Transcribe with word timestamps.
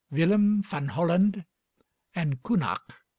'Willem 0.09 0.63
van 0.63 0.87
Holland,' 0.87 1.45
and 2.15 2.41
'Kounak.' 2.41 2.95